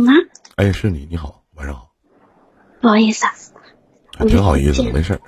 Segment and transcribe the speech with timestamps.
[0.00, 0.12] 吗？
[0.56, 1.90] 哎，是你，你好，晚上好。
[2.80, 3.32] 不好意思啊，
[4.18, 5.20] 还挺好意思，没事儿。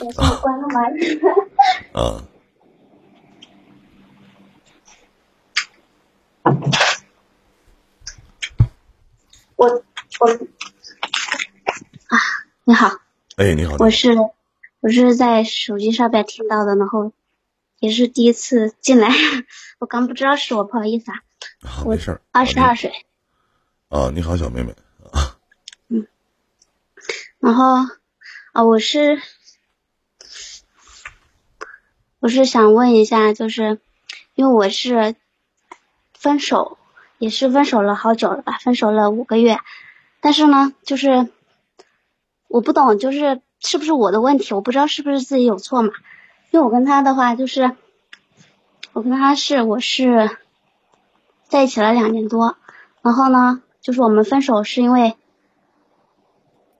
[0.00, 0.76] 我关个门。
[1.94, 2.24] 啊，
[9.56, 9.66] 我
[10.20, 10.26] 我
[12.08, 12.18] 啊，
[12.64, 12.90] 你好，
[13.36, 14.16] 哎，你好，我是
[14.80, 17.12] 我是在手机上边听到的，然后
[17.78, 19.08] 也是第一次进来，
[19.78, 21.18] 我刚不知道是我，不好意思啊。
[21.62, 22.20] 啊，没事儿。
[22.32, 22.92] 二十二岁。
[23.92, 24.74] 啊，你好，小妹妹
[25.12, 25.36] 啊。
[25.88, 26.06] 嗯。
[27.40, 27.74] 然后
[28.52, 29.20] 啊，我是
[32.18, 33.78] 我是想问一下，就是
[34.34, 35.14] 因为我是
[36.14, 36.78] 分手，
[37.18, 39.58] 也是分手了好久了吧，分手了五个月，
[40.22, 41.28] 但是呢，就是
[42.48, 45.92] 我不懂，就是是不是我的问题，我不知道是不是自己有错嘛。
[46.50, 47.76] 因为我跟他的话，就是
[48.94, 50.30] 我跟他是我是
[51.46, 52.56] 在一起了两年多，
[53.02, 55.14] 然后呢，就是我们分手是因为。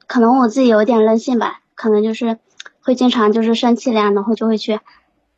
[0.04, 2.38] 可能我自己有点任性吧，可能就是
[2.82, 4.78] 会经常就是生气了，然后就会去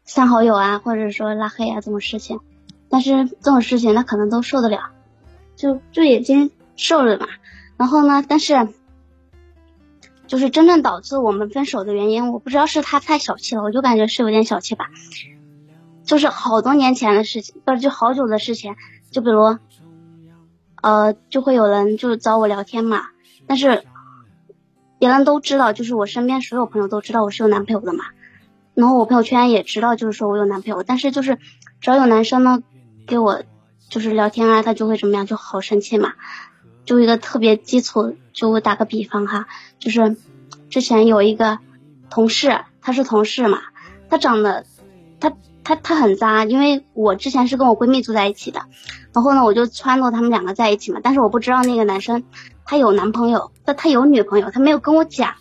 [0.05, 2.41] 删好友啊，或者说拉黑啊这种事情。
[2.89, 4.91] 但是这种事情他可能都受得了，
[5.55, 7.29] 就就已经受了嘛。
[7.77, 8.67] 然后呢，但是
[10.27, 14.87] 就是真正导致我们分手的原因，我不知道是他太小气了，我就感觉是有点小气吧。
[16.05, 18.75] 就是好多年前的事情，不是就好久的事情，
[19.13, 19.57] 就比如
[20.85, 23.09] 呃，就会有人就找我聊天嘛，
[23.47, 23.83] 但是。
[24.97, 28.05] 别人都知道，就是我身边所有朋友都知道我是有男朋友的嘛，
[28.73, 31.37] 然后我朋友圈也知道，就是说我有男朋友，但是就是
[31.83, 32.63] 只要有男生呢
[33.07, 33.43] 给我
[33.91, 36.15] 就是聊天啊，他就会怎么样，就好生气嘛。
[36.87, 39.47] 就一个特别基础，就我打个比方哈，
[39.79, 40.17] 就是
[40.71, 41.59] 之前有一个
[42.09, 43.61] 同事，他是同事嘛，
[44.09, 44.65] 他长得
[45.21, 48.61] 他他他很渣，因为我之前是跟我闺蜜住在一起的，
[49.13, 52.23] 然后呢我就撺掇他们两个在一起嘛，但是我不知道那个男生。
[52.67, 55.35] 他有男朋友，他他有女朋友，他没有跟我讲。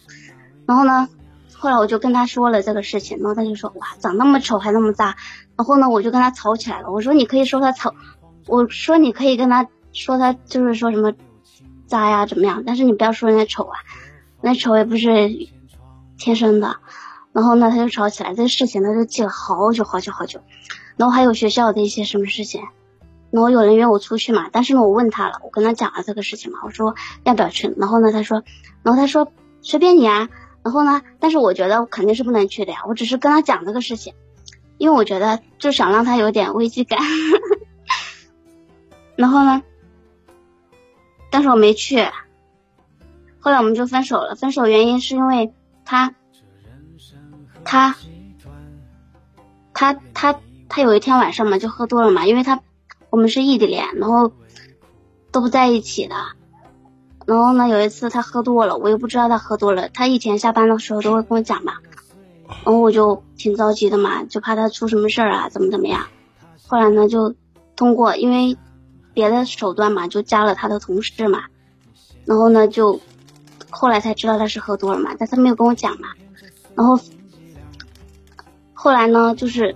[0.66, 1.08] 然后呢，
[1.54, 5.16] 后来我就跟他说了这个事情，然后他就说哇，长那么丑还那么渣。
[5.56, 6.92] 然后呢，我就跟他吵起来了。
[6.92, 7.94] 我说你可以说他丑，
[8.48, 11.14] 我说你可以跟他说他就是说什么
[11.88, 13.80] 渣呀怎么样，但是你不要说人家丑啊，
[14.42, 15.30] 那丑也不是
[16.18, 16.76] 天生的。
[17.34, 20.40] 然后呢，他就吵起来，这个事情他就记了好久好久好久。
[20.96, 22.62] 然后还有学校的一些什么事情。
[23.32, 27.74] 然后有人约我出去嘛，但是呢，我问他了，我跟他讲了这个事情嘛，我说要不要去？
[27.78, 28.44] 然后呢，他说，
[28.84, 30.30] 然后他说随便你啊。
[30.64, 34.14] 然后呢，但是我觉得我肯定是不能去的呀，我只是跟他讲这个事情，
[34.78, 37.00] 因为我觉得就想让他有点危机感。
[39.18, 39.64] 然后呢，
[41.32, 42.08] 但是我没去。
[43.40, 45.52] 后来我们就分手了，分手原因是因为
[45.84, 46.14] 他，
[47.74, 47.96] 他，
[49.74, 50.40] 他他
[50.70, 52.62] 他有一天晚上嘛，就喝多了嘛，因为他。
[53.10, 54.32] 我们是异地恋，然后
[55.32, 56.16] 都不在一起的。
[57.28, 59.88] 然后呢，有一次他喝多了，我又不知道他喝多了。
[59.90, 61.74] 他以前下班的时候都会跟我讲嘛，
[62.48, 66.08] 然后我就挺着急的嘛，就怕他出什么事儿啊，怎么怎么样。
[66.66, 67.36] 后来呢，就
[67.76, 68.58] 通过因为
[69.14, 71.44] 别的手段嘛，就加了他的同事嘛。
[72.26, 73.00] 然后呢，就
[73.70, 76.08] 后来才知道他是喝多了嘛，但他没有跟我讲嘛。
[76.74, 77.00] 然后
[78.84, 79.76] 后来呢，就是。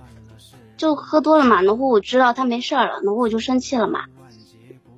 [0.76, 4.04] 就喝多了嘛，然后我知道他没事儿了，然后我就生气了嘛，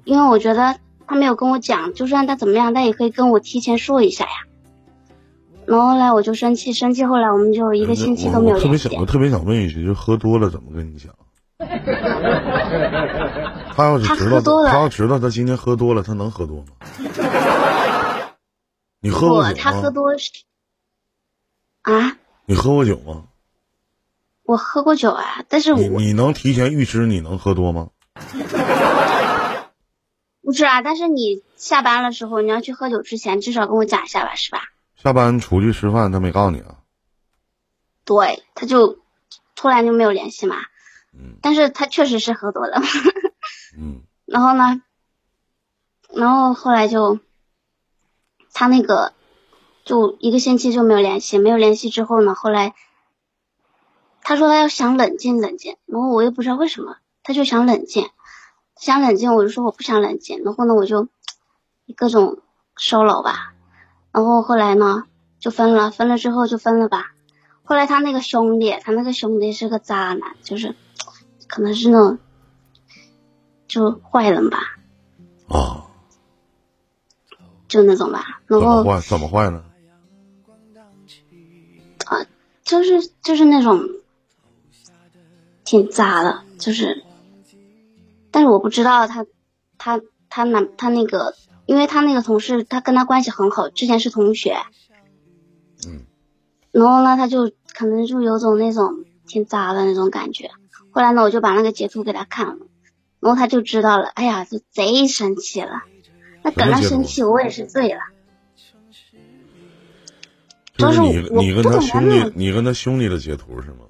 [0.04, 0.76] 因为我觉得
[1.06, 4.30] 他没有跟我讲，就算他怎么样，他也可以跟我提前说一下呀。
[5.64, 8.60] 然后来我就生气，生气后来我们就一个星期都没有。
[8.60, 11.14] 特别想，我特别想问一句，就喝多了怎么跟你讲？
[13.74, 16.66] 他要是知道，他要知道他今天喝多了，他能喝多吗？
[19.00, 19.54] 你喝过酒吗？
[19.58, 20.10] 他喝多
[21.84, 22.18] 啊？
[22.44, 23.24] 你喝过酒吗？
[24.50, 27.90] 我喝过酒啊，但是我你能提前预知你能喝多吗？
[30.42, 34.62] 不是啊，但是你下班的时候你要去喝酒之前，至少跟我讲一下吧，是吧？
[34.96, 36.78] 下班出去吃饭，他没告诉你啊？
[38.04, 38.98] 对，他就
[39.54, 40.56] 突然就没有联系嘛。
[41.12, 41.36] 嗯。
[41.40, 42.82] 但是他确实是喝多了。
[43.78, 44.00] 嗯。
[44.26, 44.82] 然后呢？
[46.12, 47.20] 然后后来就
[48.52, 49.12] 他那个
[49.84, 52.74] 就一个星期就没有联系，没有联系之后呢，后来。
[54.22, 58.08] 他说他要想冷静冷静，然后我又不知道为什么，他就想冷静，
[58.76, 61.08] 想冷静，我就说我不想冷静，然后呢我就
[61.96, 62.38] 各种
[62.76, 63.54] 骚扰吧，
[64.12, 65.04] 然后后来呢
[65.38, 67.12] 就分了，分了之后就分了吧。
[67.64, 70.74] 后来他那个兄弟，他那个兄弟是个渣男，就是
[71.48, 72.18] 可能是那种
[73.66, 74.58] 就坏人吧。
[75.48, 75.86] 啊。
[77.68, 79.64] 就那种吧，然后坏怎么坏呢？
[82.06, 82.26] 啊，
[82.64, 83.80] 就是就是那种。
[85.70, 87.04] 挺渣的，就是，
[88.32, 89.24] 但是我不知道他，
[89.78, 94.56] 他他男他那个因为他那个同事，他跟他关系很好，之前是同学。
[95.86, 96.00] 嗯。
[96.72, 100.50] 然后呢，他就可能就有种那种挺渣的那种感觉。
[100.90, 102.66] 后来呢，我就把那个截图给他看了，
[103.20, 104.06] 然后他就知道了。
[104.06, 105.84] 哎呀，就贼生气了。
[106.42, 108.00] 那跟他生气，我也是醉了。
[110.76, 113.84] 就是你你跟他兄弟，你跟他兄弟的截图是吗？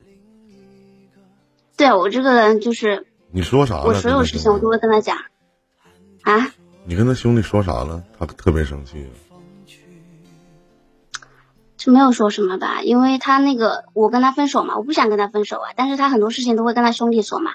[1.80, 3.06] 对，我这个人就是。
[3.30, 3.84] 你说啥了？
[3.84, 5.16] 我所有事情我都会跟他讲。
[6.24, 6.52] 啊？
[6.84, 8.04] 你跟他兄弟说啥了？
[8.18, 9.06] 他特别生气。
[11.78, 17.52] 就没有说什么吧，因为他那个我跟他分手嘛，我不想跟他分手啊，但是他很多事情都会跟他兄弟说嘛。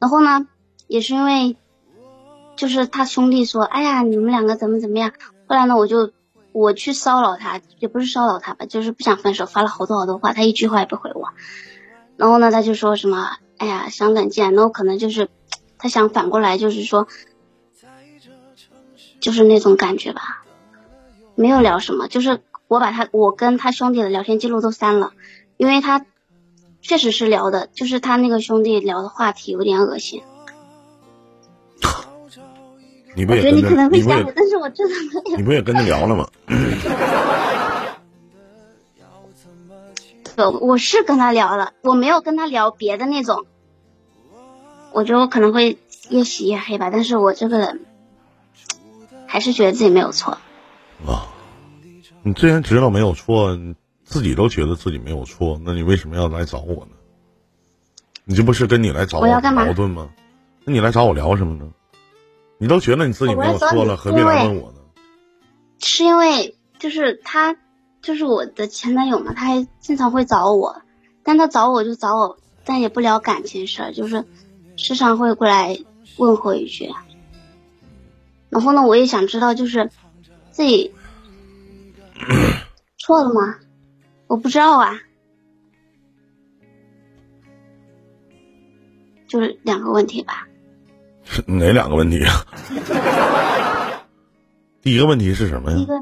[0.00, 0.48] 然后呢，
[0.88, 1.56] 也是因为，
[2.56, 5.12] 就是他兄弟说，哎呀，你们两个怎么怎么样。
[5.46, 6.10] 后来呢，我就
[6.50, 11.28] 我去骚扰他，也不是骚扰他吧，就是不想分手，发了好多好多话，他一句话也不回我。
[12.16, 15.28] 然后呢，他就说什么，哎呀，想冷静，然后可能就是
[15.78, 17.06] 他想反过来，就是说。
[19.20, 20.44] 就是那种感觉吧，
[21.34, 25.12] 没有聊什么，就是我把他我跟他兄弟的聊天记录都删了，
[25.56, 26.06] 因为他
[26.82, 30.22] 确实是聊的，就是他那个兄弟聊的话题有点恶心。
[33.16, 33.88] 你不也跟着？
[33.88, 34.32] 你不也？
[34.36, 34.94] 但是我真的
[35.24, 35.36] 没有。
[35.36, 36.24] 你不也跟他聊了吗？
[40.44, 43.46] 我我是跟他聊了，我没有跟他聊别的那种。
[44.92, 45.78] 我觉得我可能会
[46.10, 47.84] 越洗越黑吧，但是我这个人。
[49.30, 50.38] 还是觉得自己没有错
[51.06, 51.28] 啊！
[52.22, 53.54] 你之前知道没有错，
[54.02, 56.92] 自己都觉得自己没有错，那你为什么要来找我呢？
[58.24, 60.08] 你这不是跟你来找我矛盾吗？
[60.64, 61.70] 那你来找我聊什么呢？
[62.56, 64.78] 你都觉得你自己没有错了，何必来问我呢？
[65.78, 67.54] 是因为就是他，
[68.02, 70.82] 就是我的前男友嘛，他还经常会找我，
[71.22, 74.24] 但他找我就找我，但也不聊感情事儿，就是
[74.76, 75.78] 时常会过来
[76.16, 76.90] 问候一句。
[78.50, 79.90] 然后呢，我也想知道，就是
[80.50, 80.94] 自己
[82.98, 83.56] 错了吗？
[84.26, 85.00] 我不知道啊，
[89.26, 90.46] 就是两个问题吧。
[91.24, 92.46] 是 哪两个问题啊？
[94.80, 95.76] 第一个问题是什么呀？
[95.76, 95.94] 第一个，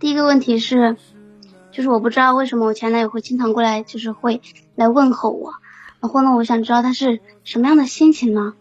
[0.00, 0.96] 第一个问题是，
[1.70, 4.40] 就是我不知道为什么我前男友会经常过来，就是会
[4.74, 5.52] 来问候我。
[6.00, 8.54] 然后呢，我想知道他是什么样的心情呢？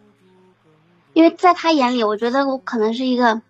[1.14, 3.42] 因为在他眼里，我觉得我可能是一个，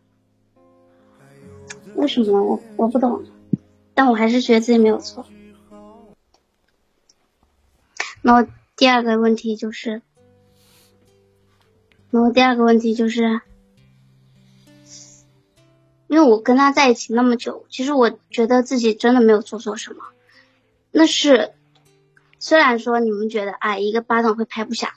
[1.95, 3.23] 为什么我我不懂，
[3.95, 5.25] 但我还是觉得自己没有错。
[8.21, 10.03] 然后第二个问题就是，
[12.11, 13.41] 然后第二个问题就是，
[16.09, 20.03] 因为我跟他在一起那么久，其实我觉得自己真的没有做错什么。
[20.91, 21.53] 那是，
[22.39, 24.89] 虽然说你们觉得哎一个巴掌会拍不响，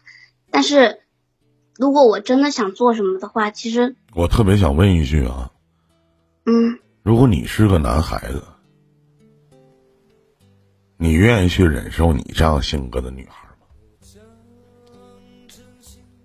[0.50, 0.98] 但是。
[1.78, 5.50] 如果我真的想做什么的话，其实我特别想问一句啊，
[6.44, 8.42] 嗯，如果你是个男孩子，
[10.98, 13.66] 你愿意去忍受你这样性格的女孩吗？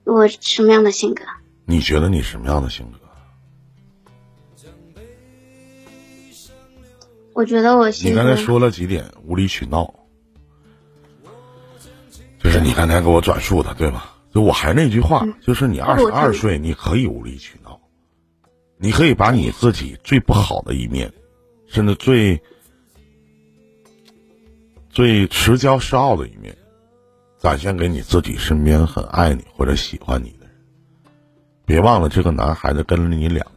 [0.04, 1.24] 我什么样的性格？
[1.66, 3.07] 你觉得你什么样的性格？
[7.38, 9.94] 我觉得我你刚才说了几点无理取闹，
[12.40, 14.16] 就是你刚才给我转述的，对吧？
[14.34, 17.80] 就我还那句话，就是你二十二岁，你可以无理取闹，
[18.78, 21.14] 你可以把你自己最不好的一面，
[21.68, 22.42] 甚至最
[24.90, 26.58] 最持骄失傲的一面，
[27.38, 30.56] 展现给你自己身边很爱你或者喜欢你的人。
[31.68, 33.57] 别忘了，这个男孩子跟了你两年，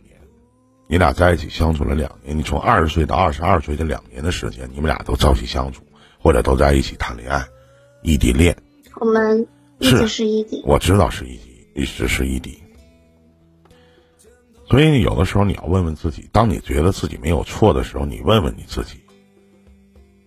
[0.90, 5.84] 你俩在一起相处了两年，你从二十岁到二十二岁这两年的时间，你们俩都朝夕相处，
[6.18, 7.46] 或者都在一起谈恋爱，
[8.02, 8.56] 异地恋。
[8.96, 9.46] 我们。
[9.78, 12.62] 一直是异地，我知道是异地，一直是异地。
[14.68, 19.00] 所以有的时候你要问问自己，当你觉得自己没有错的时候，你问问你自己：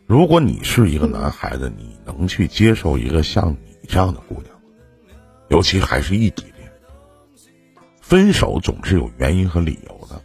[0.07, 4.61] 如果你是一个男孩子，你能去接受一个像你这样的姑娘吗？
[5.49, 6.71] 尤其还是异地恋，
[8.01, 10.19] 分手总是有原因和理由的。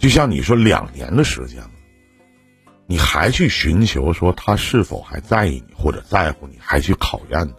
[0.00, 1.70] 就像你说两年的时间了。
[2.86, 7.52] 你还去寻求说他是否还在意你或者在乎你，还去考验呢？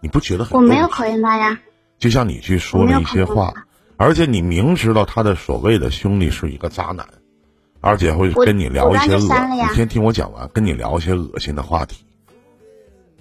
[0.00, 0.60] 你不觉得很？
[0.60, 1.60] 我没有考验他呀。
[1.98, 3.52] 就像你去说了一些话，
[3.96, 7.06] 而且你明知道他的所谓的兄弟是一个渣男，
[7.80, 12.04] 而且会跟你聊一些恶，你先听我讲完，跟你聊一些恶心的话题。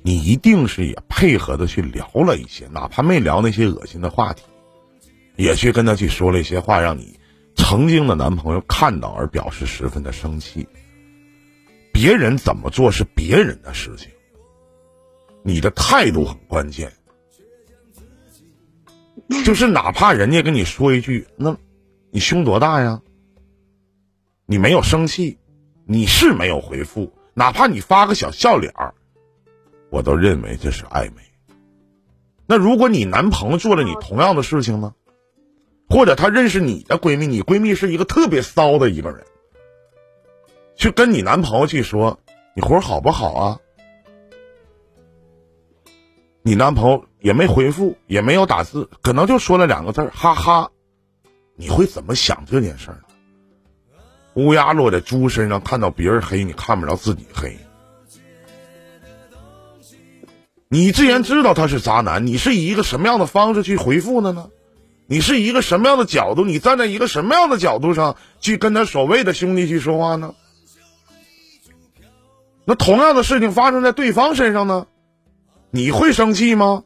[0.01, 4.43] 你一定是也配合的去聊了一些，哪怕没聊那些恶心的话题，
[5.36, 7.18] 也去跟他去说了一些话，让你
[7.59, 10.67] 曾经的男朋友看到而表示十分的生气。
[11.93, 14.09] 别人怎么做是别人的事情，
[15.43, 16.93] 你的态度很关键。
[19.45, 21.57] 就是哪怕人家跟你说一句，那，
[22.09, 23.01] 你胸多大呀？
[24.45, 25.37] 你没有生气，
[25.85, 28.95] 你是没有回复，哪怕你发个小笑脸儿，
[29.91, 31.21] 我都认为这是暧昧。
[32.47, 34.95] 那如果你男朋友做了你同样的事情呢？
[35.89, 39.25] 或者他认识你的闺蜜，你闺蜜是一个特别骚的一个人，
[40.75, 42.19] 去跟你男朋友去说
[42.55, 43.60] 你活好不好啊？
[46.41, 50.72] 你男朋友也没回复，也没有打字，可能就说了两个字哈哈。
[51.55, 53.03] 你会怎么想这件事儿呢？
[54.36, 57.58] 乌鸦落在猪身上，看到别人黑，你看不着自己黑。
[60.69, 64.50] 你既然知道他是渣男，你是以一个什么样的方式去回复的呢？
[65.09, 66.45] 你是一个什么样的角度？
[66.45, 70.35] 你站在一个什么样的角度上去跟他所谓的兄弟去说话呢？
[72.63, 74.85] 那同样的事情发生在对方身上呢？
[75.71, 76.83] 你会生气吗？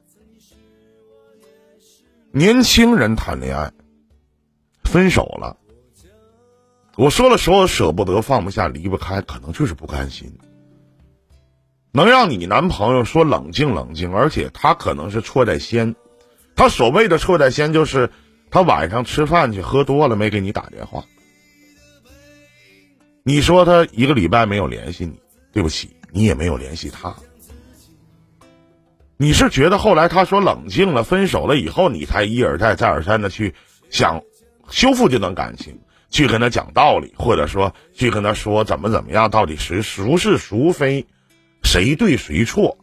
[2.31, 3.73] 年轻人谈恋爱，
[4.85, 5.57] 分手了。
[6.95, 10.31] 我说了，所有舍不得、放不下、离不开，可能就是不甘心。
[11.91, 15.93] 能让你男朋友说冷静冷静，而且他可能是错在先。
[16.55, 18.09] 他所谓的错在先，就是
[18.51, 21.03] 他晚上吃饭去喝多了，没给你打电话。
[23.23, 25.19] 你说他一个礼拜没有联系你，
[25.51, 27.15] 对不起，你也没有联系他。
[29.15, 33.55] 你是觉得后来他说冷静了、分手了以后，你才一而再、再而三的去
[33.89, 34.21] 想
[34.69, 35.79] 修复这段感情，
[36.09, 41.05] 去跟他讲道理，或者说去跟他说怎么怎么样，到底谁孰是孰非，
[41.63, 42.77] 谁对谁错？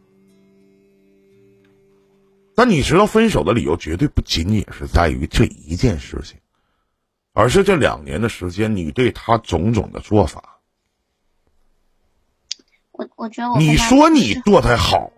[2.61, 6.37] 但你知道，分手的理由绝对不仅仅是在于这一件事情，
[7.33, 10.59] 而是这两年的时间，你对他种种的做法。
[12.91, 15.11] 我我觉得，你说你对他好。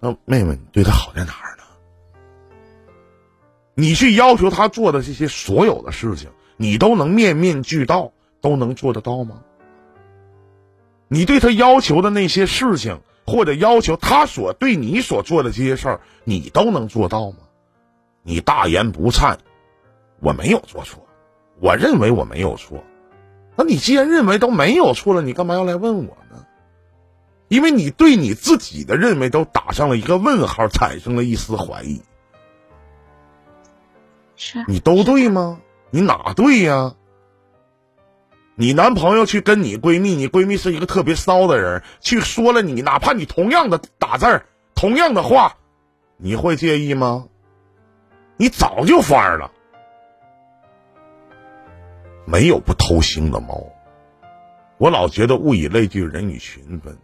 [0.00, 1.62] 那妹妹，你对他好在哪儿呢？
[3.74, 9.44] 你去要求他做的这些所有的事情，你都能面面俱到，都能做得到吗？
[11.06, 17.38] 你对他要求的那些事情，或者要求他所对你所做的这些事儿，你都能做到吗？
[18.22, 19.38] 你大言不惭，
[20.20, 21.06] 我没有做错，
[21.60, 22.84] 我认为我没有错。
[23.56, 26.44] 那你既然认为都没有错了，你干嘛要来问我呢？
[27.48, 32.00] 因为你对你自己的认为都打上了一个问号，产生了一丝怀疑。
[34.36, 35.60] 是你都对吗？
[35.90, 36.94] 你哪对呀？
[38.60, 45.56] 你男朋友去跟你闺蜜，你闺蜜是一个特别骚的人，去说了你，哪怕你同样的打字儿，同样的话，
[46.18, 47.24] 你会介意吗？
[48.36, 49.50] 你早就翻了，
[52.26, 53.64] 没有不偷腥的猫。
[54.76, 56.98] 我老觉得物以类聚，人以群分。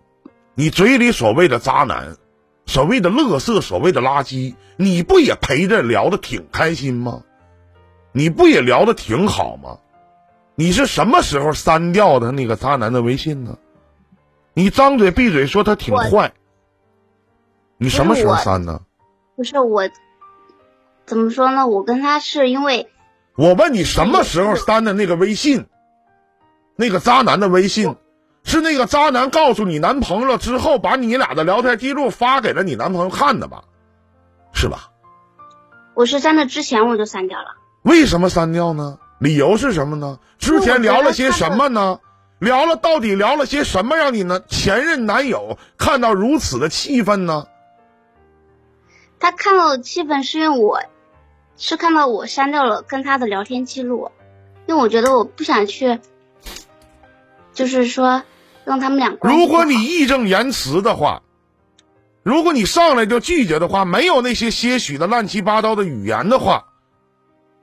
[0.55, 2.19] 你嘴里所谓的渣男，
[2.67, 7.23] 所谓的乐色，所谓的垃圾，你不也陪着聊的挺开心吗？
[8.13, 9.79] 你不也聊的挺好吗？
[10.57, 13.59] 你是什么时候删掉的那个渣男的微信呢？
[14.55, 16.33] 你张嘴闭嘴说他挺坏，
[17.77, 18.81] 你什么时候删的？
[19.37, 19.89] 不是我，
[21.05, 21.67] 怎么说呢？
[21.67, 22.89] 我跟他是因为，
[23.37, 25.67] 我问你什么时候删的那个微信，
[26.75, 27.95] 那个渣男的微信。
[28.43, 33.65] 是那个渣男告诉你男朋友了之后，把你俩的聊天记录发给了你男朋友看的吧？
[34.55, 34.91] 是吧？
[35.95, 37.57] 我是在那之前我就删掉了。
[37.83, 38.99] 为什么删掉呢？
[39.18, 40.18] 理由是什么呢？
[40.38, 42.00] 之前聊了些什么呢？
[42.38, 47.46] 聊了到底聊了些什么，让你呢前任男友看到如此的气愤呢？
[49.18, 50.82] 他看到的气愤是因为我，
[51.56, 54.11] 是看到我删掉了跟他的聊天记录，
[54.66, 55.99] 因为我觉得我不想去，
[57.52, 58.23] 就是说。
[58.66, 59.16] 让他们俩。
[59.23, 61.23] 如果你义正言辞的话，
[62.25, 66.64] 如果你上来就拒绝的话，没有那些些许的乱七八糟的语言的话，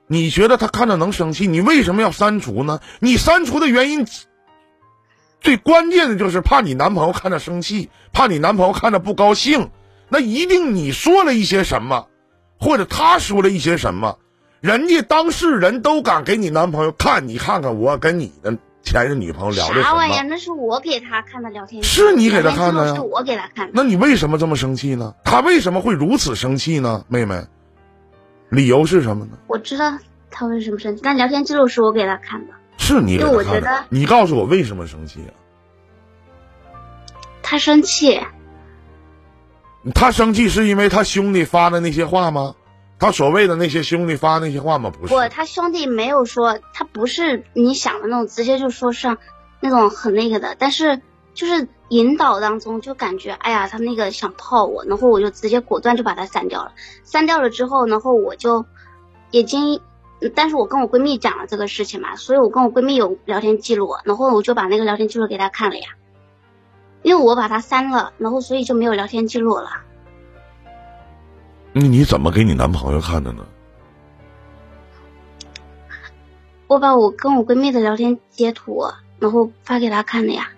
[0.06, 1.46] 你觉得他看着能生气？
[1.46, 2.80] 你为什么要删除呢？
[3.00, 4.06] 你删除的原因
[5.40, 9.70] 最关键的就是怕你男朋友看着生气，怕你男朋友看着不高兴。
[10.08, 12.06] 那一定你说了一些什么，
[12.58, 14.18] 或者他说了一些什么，
[14.60, 18.56] 人家当事人都敢给你男朋友看，你看看我跟你的。
[18.86, 20.24] 前任女朋友聊的啥玩意儿？
[20.24, 22.94] 那是我给他看的聊天是你给他看的呀？
[22.94, 23.72] 是我给他看的。
[23.74, 25.14] 那你为什么这么生气呢？
[25.24, 27.02] 他为什么会如此生气呢？
[27.08, 27.46] 妹妹，
[28.48, 29.38] 理由是什么呢？
[29.46, 29.98] 我知道
[30.30, 32.54] 他为什么生气，但聊天记录是我给他看的。
[32.78, 33.84] 是你给他看的？
[33.88, 35.32] 你告诉我为什么生气啊？
[37.42, 38.20] 他生气。
[39.94, 42.54] 他生气是因为他兄弟发的那些话吗？
[42.98, 44.90] 他所谓的那些兄弟发那些话吗？
[44.90, 49.18] 不是，不，他兄弟没有说，他不是你想的那种，直接就说上
[49.60, 51.02] 那种很那个的，但是
[51.34, 56.72] 就是引导当中就感觉，哎呀，他那个想泡我，然后我就直接果断就把他删掉了。
[57.02, 58.64] 删掉了之后，然后我就
[59.30, 59.80] 已经，
[60.34, 65.88] 但是我跟我闺蜜讲了这个事情嘛，所以我跟我闺蜜有聊天记录，然后我就把那个聊天记录给她看了呀。
[67.02, 69.68] 因为我把他删了，然后所以就没有聊天记录了。
[71.74, 73.44] 那你怎么给你男朋友看的呢？
[76.66, 78.84] 我把我跟我闺蜜的聊天截图，
[79.18, 80.48] 然后发给他看的呀。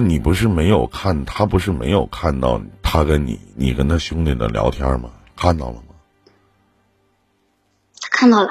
[0.00, 5.10] 那你不是没有看他不是没有看到他跟你你跟他兄弟的聊天吗？
[5.34, 5.82] 看到了吗？
[8.08, 8.50] 看到了。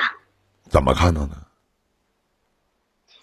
[0.67, 1.47] 怎么看到的？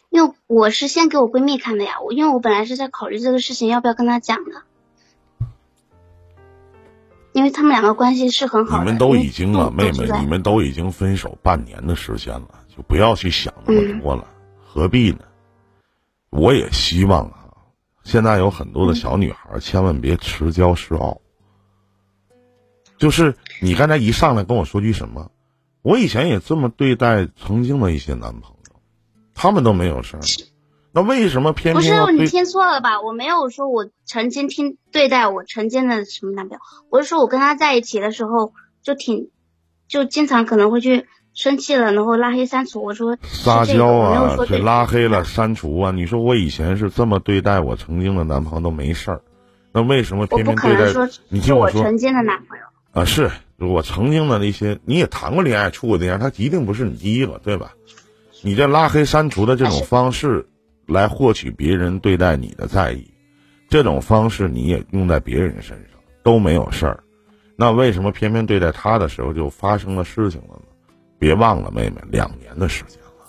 [0.09, 4.63] 因为我是先给我闺蜜看的呀，我因为我本来是在考虑这个事情要不要跟他讲的，
[7.35, 8.85] 因为他们两个关系是很好的。
[8.85, 14.27] 你们都已经了，妹妹，你们都已经分手半年的时间了，就不要去想那么多了，
[14.65, 15.19] 何必呢？
[16.31, 17.44] 我也希望啊，
[18.05, 21.21] 现在有很多的小女孩千万别迟交是傲。
[22.97, 25.31] 就是你刚才一上来跟我说句什么，
[25.83, 28.57] 我以前也这么对待曾经的一些男朋友。
[29.37, 30.21] 他们都没有事儿，
[30.93, 33.01] 那为什么偏偏不是你听错了吧？
[33.03, 39.31] 我没有说我曾经听对待我曾经的什么男朋友，我是说我跟他在一起的时候就挺，
[39.89, 42.83] 就经常可能会去生气了，然后拉黑删除。
[42.83, 45.91] 我说撒娇啊，是拉黑了删除啊。
[45.91, 49.21] 你说我以前是这么对待我曾经的男朋友都没事儿，
[49.73, 53.05] 那为什么偏偏对待你听我说曾经的男朋友啊？
[53.05, 57.73] 是我曾经的那些你也谈过恋爱处过对象，他一定不是你第一个，对吧？
[58.43, 60.47] 你这拉黑删除的这种方式，
[60.87, 63.11] 来获取别人对待你的在意，
[63.69, 67.03] 这种方式你也用在别人身上都没有事儿，
[67.57, 70.64] 那为什么偏偏对待他的时候就发生了事情了呢？
[71.25, 73.25] 别忘了，妹妹，两年的时间了。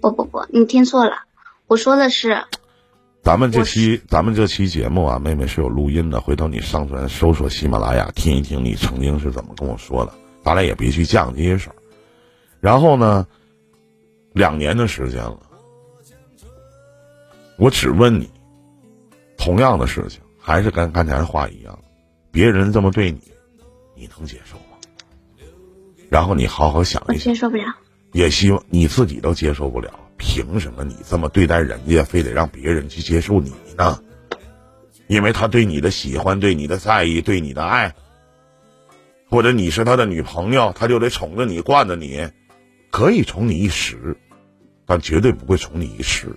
[0.00, 1.24] 不不不，你听错了，
[1.66, 2.44] 我说的是，
[3.22, 11.76] 咱们这期咱们这期节目啊，妹妹是有录音的，回头你上传搜索喜马拉雅听一听，你曾经是怎么跟我说的，咱俩也别去犟这些事儿。
[12.58, 13.26] 然后呢，
[14.32, 15.38] 两年的时间了，
[17.58, 18.30] 我只问你，
[19.36, 21.78] 同样的事情，还是跟刚才的话一样，
[22.30, 23.20] 别人这么对你，
[23.94, 24.62] 你能接受吗？
[26.08, 27.64] 然后你好好想一想，接受不了。
[28.12, 34.00] 也希望你自己都接受不了，凭什么你这么对待人家，非得让别人去接受你呢？
[35.06, 37.94] 因为他对你的喜欢，对你的在意，对你的爱，
[39.30, 42.28] 或者你是他的女朋友，他就得宠着你，惯着你。
[42.90, 44.16] 可以宠你一时，
[44.86, 46.34] 但绝对不会宠你一世，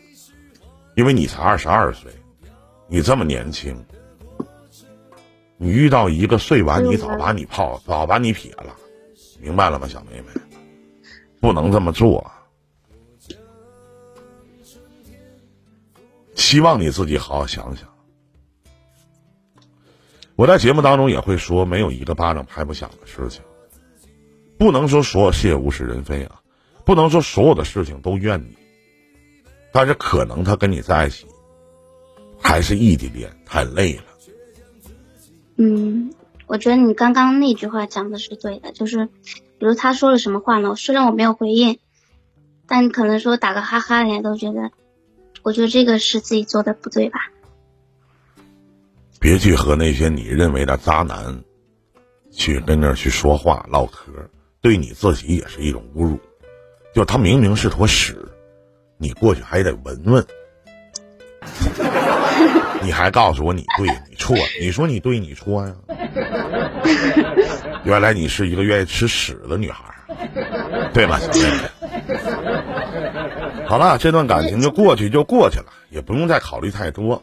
[0.96, 2.12] 因为你才二十二岁，
[2.90, 3.86] 你这么年轻，
[5.58, 8.76] 你遇到一个睡完你早把你泡早把你撇了，
[9.42, 10.28] 明白了吗，小妹妹？
[11.40, 12.32] 不能这么做。
[16.36, 17.88] 希望你自己好好想想。
[20.36, 23.42] 我在节目当中也会说，没有一个巴掌拍不响的事情，
[24.58, 26.42] 不能说所有事物是人非啊。
[26.84, 28.58] 不能说所有的事情都怨你，
[29.72, 31.28] 但是可能他跟你在一起
[32.40, 34.04] 还是异地恋，太累了。
[35.58, 36.12] 嗯，
[36.52, 40.76] 我觉得你刚刚那句话讲的是对的，就是比如他说了什么话呢？
[40.76, 41.80] 虽然我没有回应，
[42.68, 44.70] 但可能说打个哈哈，人家都觉得，
[45.44, 47.32] 我觉得这个是自己做的不对吧？
[49.22, 51.42] 别去和那些你认为的渣男
[52.34, 54.12] 去跟那儿去说话唠嗑，
[54.60, 56.20] 对你自己也是一种侮辱。
[56.94, 58.30] 就他明明是坨屎，
[58.98, 60.28] 你过去还得闻闻，
[62.84, 65.74] 你还告诉我你对你错，你说你对你错呀？
[67.84, 69.84] 原来你是一个愿意吃屎的女孩，
[70.94, 71.20] 对吧？
[73.68, 77.22] 好了，这段感情就过去就过去了，也不用再考虑太多。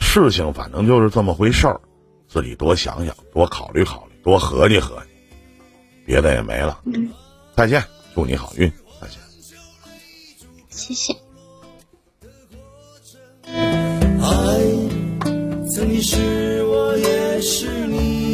[0.00, 1.80] 事情反正就是这么回事儿，
[2.28, 5.08] 自己多想想，多考虑考虑，多合计合计，
[6.06, 6.80] 别的也没了。
[7.54, 7.82] 再见。
[8.14, 8.68] 祝你好运，
[9.00, 9.18] 再见。
[10.70, 11.12] 谢谢。
[13.44, 13.54] 爱
[15.70, 18.27] 曾经是我，也是你。